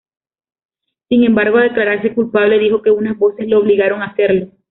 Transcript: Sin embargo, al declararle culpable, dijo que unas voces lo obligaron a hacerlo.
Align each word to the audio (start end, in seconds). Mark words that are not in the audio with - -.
Sin 1.09 1.23
embargo, 1.25 1.57
al 1.59 1.67
declararle 1.69 2.15
culpable, 2.15 2.57
dijo 2.57 2.81
que 2.81 2.89
unas 2.89 3.19
voces 3.19 3.47
lo 3.47 3.59
obligaron 3.59 4.01
a 4.01 4.07
hacerlo. 4.07 4.47